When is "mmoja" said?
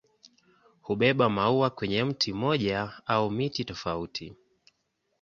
2.33-2.91